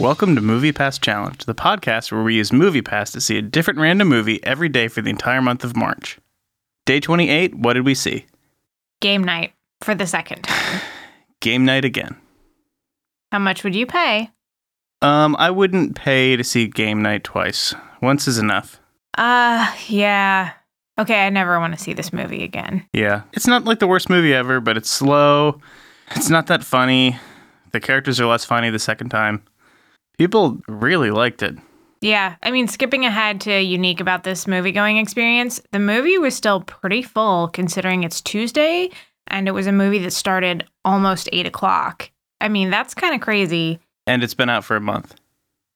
[0.00, 3.42] Welcome to Movie Pass Challenge, the podcast where we use Movie Pass to see a
[3.42, 6.20] different random movie every day for the entire month of March.
[6.86, 8.24] Day 28, what did we see?
[9.00, 10.80] Game night for the second time.
[11.40, 12.14] Game night again.
[13.32, 14.30] How much would you pay?
[15.02, 17.74] Um, I wouldn't pay to see game night twice.
[18.00, 18.80] Once is enough.
[19.16, 20.52] Uh, yeah.
[20.96, 22.86] Okay, I never want to see this movie again.
[22.92, 23.22] Yeah.
[23.32, 25.60] It's not like the worst movie ever, but it's slow.
[26.12, 27.18] It's not that funny.
[27.72, 29.42] The characters are less funny the second time.
[30.18, 31.56] People really liked it.
[32.00, 36.34] Yeah, I mean, skipping ahead to unique about this movie going experience, the movie was
[36.34, 38.90] still pretty full considering it's Tuesday
[39.26, 42.10] and it was a movie that started almost eight o'clock.
[42.40, 43.80] I mean, that's kind of crazy.
[44.06, 45.14] And it's been out for a month.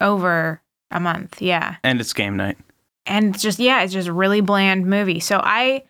[0.01, 1.77] Over a month, yeah.
[1.83, 2.59] And it's game night.
[3.05, 5.21] And it's just yeah, it's just a really bland movie.
[5.21, 5.85] So I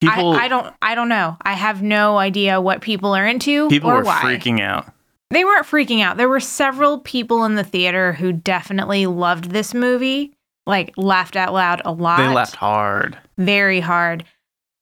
[0.00, 1.36] People I, I don't I don't know.
[1.42, 4.20] I have no idea what people are into people or were why.
[4.22, 4.91] freaking out.
[5.32, 6.18] They weren't freaking out.
[6.18, 10.34] There were several people in the theater who definitely loved this movie,
[10.66, 12.18] like laughed out loud a lot.
[12.18, 13.18] They laughed hard.
[13.38, 14.24] very hard.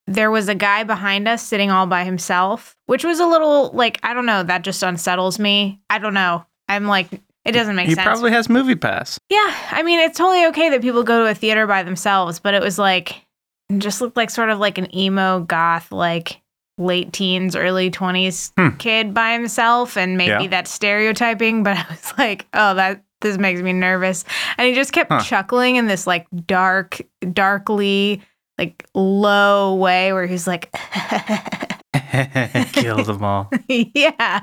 [0.08, 4.00] There was a guy behind us sitting all by himself, which was a little like
[4.02, 5.80] I don't know, that just unsettles me.
[5.88, 6.44] I don't know.
[6.68, 7.06] I'm like
[7.44, 8.04] it doesn't make he sense.
[8.04, 9.20] He probably has movie pass.
[9.28, 12.54] yeah, I mean it's totally okay that people go to a theater by themselves, but
[12.54, 13.24] it was like
[13.68, 16.40] it just looked like sort of like an emo goth like
[16.80, 18.76] late teens, early 20s Hmm.
[18.78, 20.46] kid by himself and maybe Yeah.
[20.48, 24.24] that's stereotyping, but I was like, "Oh, that this makes me nervous."
[24.58, 25.20] And he just kept Huh.
[25.20, 27.00] chuckling in this like dark
[27.32, 28.22] darkly
[28.58, 30.70] like low way where he's like
[32.72, 33.50] Kill them all.
[33.68, 34.42] yeah.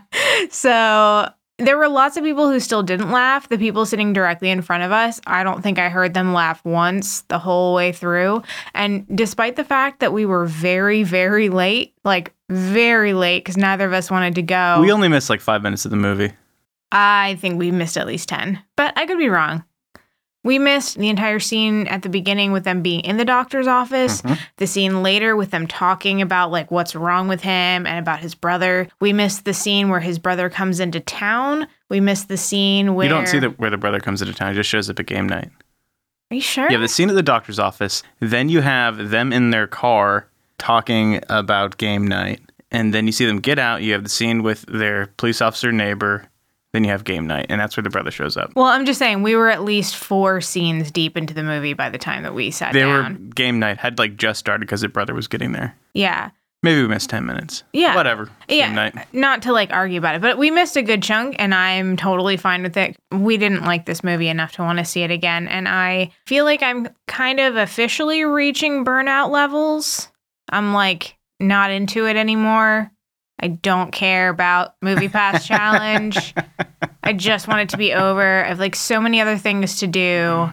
[0.50, 3.50] So there were lots of people who still didn't laugh.
[3.50, 6.64] The people sitting directly in front of us, I don't think I heard them laugh
[6.64, 8.44] once the whole way through.
[8.74, 13.86] And despite the fact that we were very, very late, like very late, because neither
[13.86, 16.34] of us wanted to go, We only missed like five minutes of the movie.
[16.92, 19.64] I think we missed at least 10, but I could be wrong.
[20.48, 24.22] We missed the entire scene at the beginning with them being in the doctor's office,
[24.22, 24.40] Mhm.
[24.56, 28.34] the scene later with them talking about like what's wrong with him and about his
[28.34, 28.88] brother.
[29.02, 31.68] We missed the scene where his brother comes into town.
[31.90, 34.52] We missed the scene where You don't see the, where the brother comes into town.
[34.54, 35.50] He just shows up at game night.
[36.32, 36.66] Are you sure?
[36.66, 38.02] You have the scene at the doctor's office.
[38.22, 42.40] Then you have them in their car talking about game night.
[42.72, 43.82] And then you see them get out.
[43.82, 46.30] You have the scene with their police officer neighbor.
[46.78, 47.48] Then you have game night.
[47.50, 48.52] And that's where the brother shows up.
[48.56, 51.90] well, I'm just saying we were at least four scenes deep into the movie by
[51.90, 53.32] the time that we sat They were down.
[53.32, 55.76] game night, had like just started because the brother was getting there.
[55.96, 56.30] Yeah.
[56.62, 57.64] Maybe we missed 10 minutes.
[57.74, 57.96] Yeah.
[57.96, 58.30] Whatever.
[58.48, 58.68] Yeah.
[58.68, 59.08] Game night.
[59.12, 62.38] not to like argue about it, but we missed a good chunk and I'm totally
[62.38, 62.96] fine with it.
[63.12, 65.48] We didn't like this movie enough to want to see it again.
[65.48, 70.10] And I feel like I'm kind of officially reaching burnout levels.
[70.50, 72.92] I'm like not into it anymore.
[73.40, 76.34] I don't care about Movie Pass Challenge.
[77.04, 78.44] I just want it to be over.
[78.44, 80.50] I have like so many other things to do.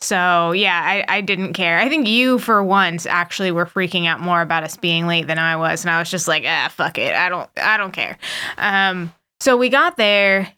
[0.00, 1.78] So yeah, I, I didn't care.
[1.78, 5.38] I think you for once actually were freaking out more about us being late than
[5.38, 7.14] I was, and I was just like, ah, fuck it.
[7.14, 8.16] I don't I don't care.
[8.56, 10.50] Um, so we got there,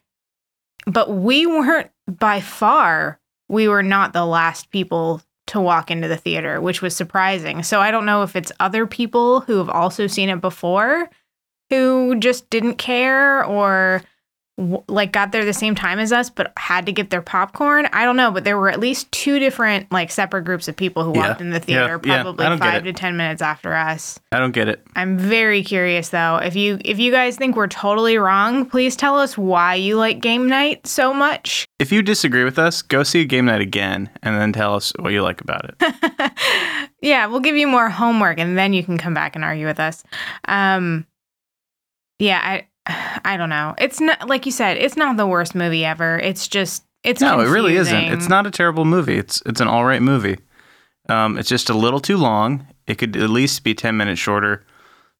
[0.85, 3.19] but we weren't by far.
[3.49, 7.63] We were not the last people to walk into the theater, which was surprising.
[7.63, 11.09] So I don't know if it's other people who have also seen it before
[11.73, 14.01] who just didn't care or
[14.87, 18.05] like got there the same time as us but had to get their popcorn i
[18.05, 21.11] don't know but there were at least two different like separate groups of people who
[21.15, 21.29] Yeah.
[21.29, 22.21] walked in the theater Yeah.
[22.21, 24.85] probably I five to ten minutes after us I don't get it.
[24.95, 29.17] i'm very curious though if you if you guys think we're totally wrong please tell
[29.17, 33.25] us why you like game night so much If you disagree with us, go see
[33.25, 36.31] game night again and then tell us what you like about it.
[37.01, 39.79] yeah we'll give you more homework and then you can come back and argue with
[39.79, 40.03] us
[40.47, 41.07] um
[42.23, 42.67] yeah i
[43.25, 46.47] i don't know it's not like you said it's not the worst movie ever it's
[46.47, 47.93] just it's no, it really isn't.
[48.13, 49.17] It's not a terrible movie.
[49.17, 50.37] It's it's an all right movie.
[51.09, 52.65] Um, it's just a little too long.
[52.87, 54.65] It could at least be 10 minutes shorter.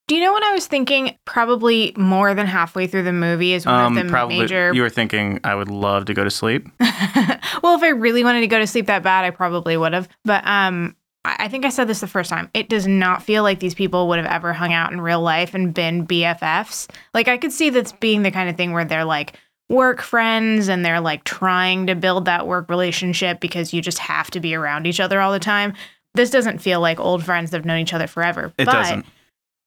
[0.07, 1.17] Do you know what I was thinking?
[1.25, 4.73] Probably more than halfway through the movie is one Um, of the probably major.
[4.73, 6.69] you were thinking I would love to go to sleep.
[6.79, 10.07] well, if I really wanted to go to sleep that bad, I probably would have.
[10.23, 12.49] But um, I think I said this the first time.
[12.53, 15.53] It does not feel like these people would have ever hung out in real life
[15.53, 16.89] and been BFFs.
[17.13, 19.39] Like I could see this being the kind of thing where they're like
[19.69, 24.29] work friends and they're like trying to build that work relationship because you just have
[24.31, 25.73] to be around each other all the time.
[26.13, 28.53] This doesn't feel like old friends that have known each other forever.
[28.57, 29.05] It but doesn't.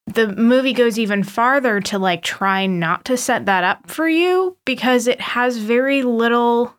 [0.06, 4.56] the movie goes even farther to like try not to set that up for you
[4.66, 6.76] because it has very little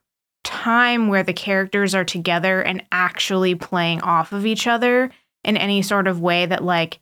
[0.64, 5.12] time where the characters are together and actually playing off of each other
[5.44, 7.00] in any sort of way that like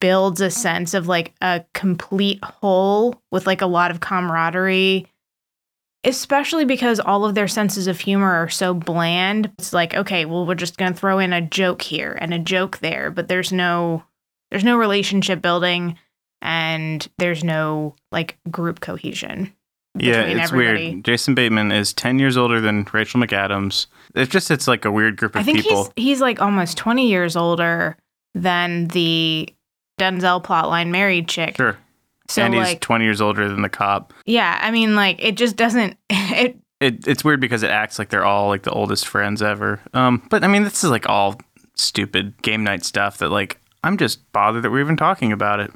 [0.00, 5.06] builds a sense of like a complete whole with like a lot of camaraderie
[6.04, 9.50] especially because all of their senses of humor are so bland.
[9.58, 12.38] It's like, okay, well, we're just going to throw in a joke here and a
[12.38, 14.04] joke there, but there's no
[14.50, 15.98] there's no relationship building
[16.40, 19.52] and there's no like group cohesion.
[19.98, 20.90] Yeah, it's everybody.
[20.92, 21.04] weird.
[21.04, 23.86] Jason Bateman is 10 years older than Rachel McAdams.
[24.14, 25.92] It's just, it's like a weird group of I think people.
[25.96, 27.96] he's he's like almost 20 years older
[28.34, 29.48] than the
[30.00, 31.56] Denzel plotline married chick.
[31.56, 31.76] Sure.
[32.28, 34.12] So and he's like 20 years older than the cop.
[34.26, 38.08] yeah, I mean like it just doesn't it It, it's weird because it acts like
[38.10, 39.80] they're all like the oldest friends ever.
[39.94, 41.40] Um, but I mean, this is like all
[41.76, 45.70] stupid game night stuff that like I'm just bothered that we're even talking about it.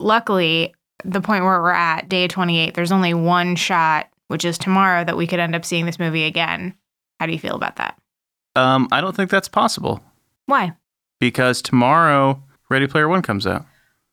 [0.00, 0.74] luckily
[1.04, 5.16] the point where we're at day 28 there's only one shot which is tomorrow that
[5.16, 6.74] we could end up seeing this movie again.
[7.20, 7.98] How do you feel about that?
[8.56, 10.02] Um, I don't think that's possible
[10.46, 10.72] Why?
[11.20, 13.66] because tomorrow Ready Player One comes out.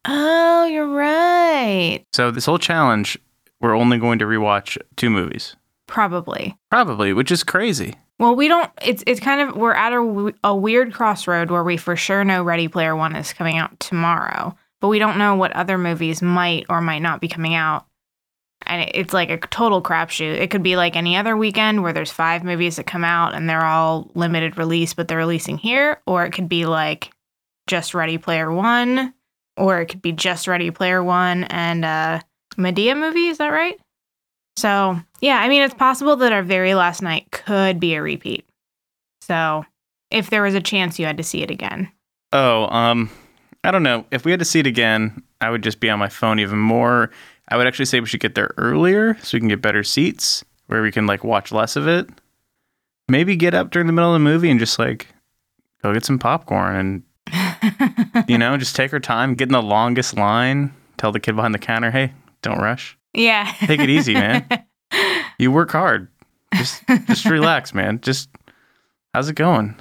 [0.06, 2.04] Oh, you're right.
[2.13, 3.18] So this whole challenge,
[3.60, 5.56] we're only going to rewatch two movies,
[5.88, 6.57] Probably.
[6.69, 7.95] probably, which is crazy.
[8.19, 8.69] Well, we don't.
[8.83, 9.94] It's it's kind of we're at
[10.44, 14.56] a weird crossroad where we for sure know Ready Player One is coming out tomorrow,
[14.81, 17.86] but we don't know what other movies might or might not be coming out.
[18.63, 20.38] And it's like a total crapshoot.
[20.38, 23.50] It could be like any other weekend where there's five movies that come out and
[23.50, 27.12] they're all limited release, but they're releasing here, or it could be like
[27.68, 29.13] just Ready Player One,
[29.57, 32.19] or it could be just Ready Player One and uh,
[32.56, 33.28] Madea movie.
[33.28, 33.80] Is that right?
[34.57, 38.45] So, yeah, I mean, it's possible that our very last night could be a repeat.
[39.22, 39.66] So,
[40.12, 41.89] if there was a chance you had to see it again.
[42.33, 43.10] Oh, um,
[43.63, 44.05] I don't know.
[44.11, 46.57] If we had to see it again, I would just be on my phone even
[46.59, 47.11] more.
[47.49, 50.43] I would actually say we should get there earlier so we can get better seats
[50.67, 52.09] where we can like watch less of it.
[53.07, 55.07] Maybe get up during the middle of the movie and just like
[55.83, 57.03] go get some popcorn and
[58.27, 61.53] you know, just take our time, get in the longest line, tell the kid behind
[61.53, 62.97] the counter, "Hey, don't rush.
[63.13, 63.51] yeah.
[63.59, 64.47] Take it easy, man.
[65.39, 66.07] You work hard.
[66.53, 67.99] Just just relax, man.
[68.01, 68.29] Just
[69.13, 69.75] how's it going?"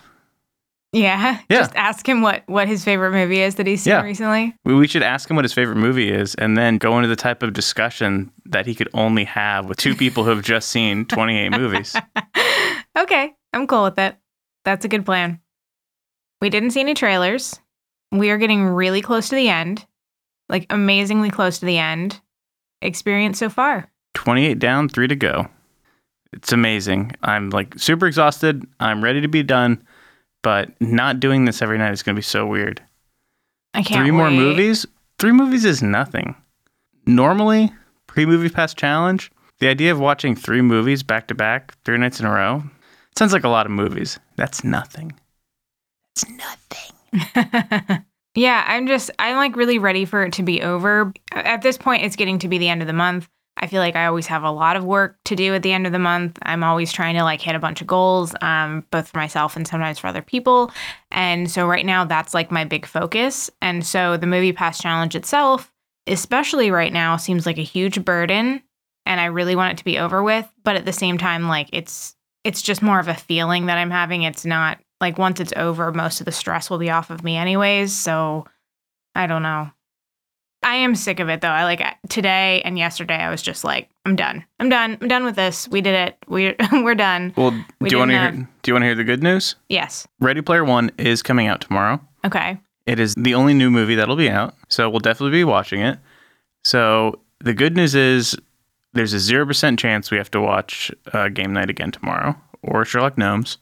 [0.93, 1.39] Yeah.
[1.49, 1.59] Yeah.
[1.59, 4.03] Just ask him what, what his favorite movie is that he's seen Yeah.
[4.03, 4.55] recently.
[4.65, 7.43] We should ask him what his favorite movie is and then go into the type
[7.43, 11.51] of discussion that he could only have with two people who have just seen 28
[11.51, 11.95] movies.
[12.99, 13.35] okay.
[13.53, 14.17] I'm cool with it.
[14.65, 15.41] That's a good plan.
[16.41, 17.59] We didn't see any trailers.
[18.13, 19.87] We are getting really close to the end,
[20.49, 22.21] like amazingly close to the end.
[22.83, 23.91] Experience so far.
[24.15, 25.49] 28 down, 3 to go.
[26.33, 27.13] It's amazing.
[27.23, 28.65] I'm like super exhausted.
[28.81, 29.83] I'm ready to be done,
[30.43, 32.83] but not doing this every night is going to be so weird.
[33.75, 34.87] I can't Three more movies?
[35.19, 36.35] 3 movies is nothing.
[37.07, 37.73] Normally,
[38.07, 42.27] pre-movie pass challenge, the idea of watching 3 movies back to back, 3 nights in
[42.27, 42.63] a row,
[43.17, 44.19] sounds like a lot of movies.
[44.37, 45.13] That's nothing.
[46.17, 48.05] It's nothing.
[48.35, 51.13] yeah, I'm just I'm like really ready for it to be over.
[51.33, 53.29] At this point it's getting to be the end of the month.
[53.57, 55.87] I feel like I always have a lot of work to do at the end
[55.87, 56.39] of the month.
[56.43, 59.69] I'm always trying to like hit a bunch of goals, um, both for myself and
[59.69, 60.73] sometimes for other people.
[61.11, 63.51] And so right now that's like my big focus.
[63.61, 65.71] And so the movie pass challenge itself,
[66.07, 68.63] especially right now, seems like a huge burden.
[69.05, 70.49] And I really want it to be over with.
[70.65, 73.91] But at the same time, like it's it's just more of a feeling that I'm
[73.91, 74.23] having.
[74.23, 77.37] It's not like once it's over, most of the stress will be off of me
[77.37, 77.93] anyways.
[77.93, 78.47] So
[79.15, 79.71] I don't know.
[80.63, 81.49] I am sick of it though.
[81.49, 84.45] I like today and yesterday I was just like, I'm done.
[84.59, 84.99] I'm done.
[85.01, 85.69] I'm done with this.
[85.69, 86.17] We did it.
[86.29, 87.33] We we're done.
[87.37, 88.31] Well, We do you want to hear
[88.63, 89.57] do you want to hear the good news?
[89.69, 90.07] Yes.
[90.21, 92.01] Ready Player 1 is coming out tomorrow.
[92.25, 92.59] Okay.
[92.87, 95.99] It is the only new movie that'll be out, so we'll definitely be watching it.
[96.65, 98.37] So the good news is
[98.93, 102.85] there's a zero percent chance we have to watch uh, Game Night again tomorrow or
[102.85, 103.59] Sherlock Gnomes.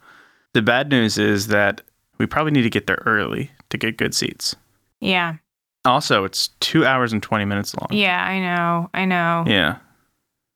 [0.54, 1.82] The bad news is that
[2.18, 4.56] we probably need to get there early to get good seats.
[5.00, 5.37] Yeah.
[5.85, 7.88] Also, it's two hours and twenty minutes long.
[7.90, 8.90] Yeah, I know.
[8.92, 9.44] I know.
[9.47, 9.78] Yeah,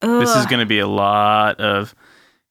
[0.00, 1.94] this is going to be a lot of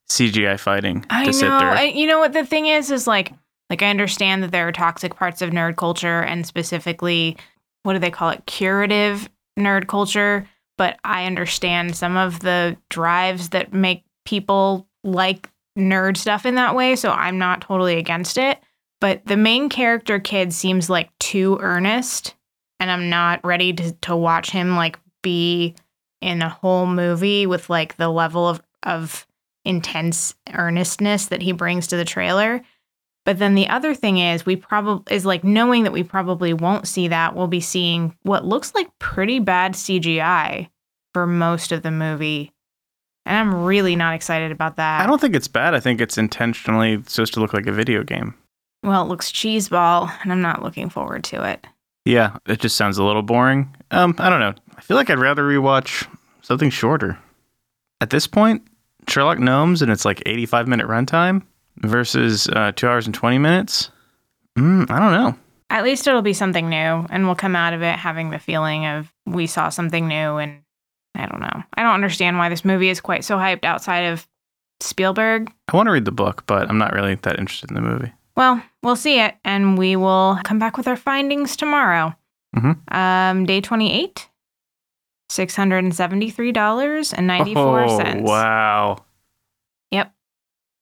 [0.10, 1.60] CGI fighting I to sit know.
[1.60, 1.70] there.
[1.70, 3.34] I, you know what the thing is is like
[3.70, 7.38] like I understand that there are toxic parts of nerd culture and specifically
[7.84, 8.46] what do they call it?
[8.46, 10.48] Curative nerd culture,
[10.78, 16.76] but I understand some of the drives that make people like nerd stuff in that
[16.76, 18.60] way, so I'm not totally against it.
[19.00, 22.36] But the main character kid seems like too earnest,
[22.82, 25.76] and I'm not ready to, to watch him like be
[26.20, 29.28] in a whole movie with like the level of of
[29.64, 32.62] intense earnestness that he brings to the trailer.
[33.24, 36.88] But then the other thing is we probably is like knowing that we probably won't
[36.88, 40.70] see that, we'll be seeing what looks like pretty bad CGI
[41.14, 42.52] for most of the movie.
[43.28, 45.02] And I'm really not excited about that.
[45.02, 45.76] I don't think it's bad.
[45.76, 48.34] I think it's intentionally supposed to look like a video game.
[48.82, 51.68] well, it looks cheeseball, and I'm not looking forward to it.
[52.06, 53.76] Yeah, it just sounds a little boring.
[53.92, 54.54] Um, I don't know.
[54.76, 56.08] I feel like I'd rather rewatch
[56.42, 57.20] something shorter.
[58.00, 58.64] At this point,
[59.08, 61.44] Sherlock Gnomes and it's like 85 minute runtime
[61.78, 63.92] versus uh, two hours and 20 minutes.
[64.58, 65.38] Mm, I don't know.
[65.70, 68.86] At least it'll be something new, and we'll come out of it having the feeling
[68.86, 70.36] of we saw something new.
[70.38, 70.64] And
[71.16, 71.64] I don't know.
[71.76, 74.28] I don't understand why this movie is quite so hyped outside of
[74.82, 75.50] Spielberg.
[75.72, 78.12] I want to read the book, but I'm not really that interested in the movie.
[78.36, 82.16] Well, we'll see it, and we will come back with our findings tomorrow.
[82.56, 82.94] Mhm.
[82.94, 84.30] Um, day 28,
[85.30, 87.56] $673.94.
[87.56, 88.98] Oh, wow.
[89.92, 90.12] Yep.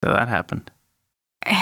[0.03, 0.71] So that happened.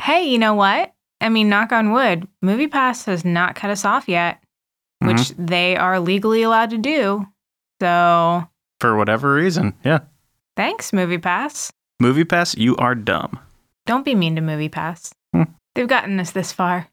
[0.00, 0.92] hey, you know what?
[1.20, 4.42] I mean, knock on wood, MoviePass has not cut us off yet,
[5.00, 5.46] which Mm-hmm.
[5.46, 7.26] they are legally allowed to do.
[7.80, 8.48] So
[8.80, 9.74] For whatever reason.
[9.84, 10.00] Yeah.
[10.56, 11.70] thanks, MoviePass.
[12.00, 13.38] Movie Pass, you are dumb.
[13.86, 15.12] Don't be mean to MoviePass.
[15.32, 15.42] Hmm.
[15.74, 16.88] They've gotten us this far.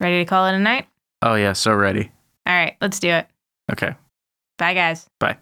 [0.00, 0.86] Ready to call it a night?
[1.22, 1.52] Oh, yeah.
[1.52, 2.10] So ready.
[2.46, 3.26] All right, let's do it.
[3.72, 3.94] Okay.
[4.58, 5.08] Bye, guys.
[5.18, 5.38] Bye.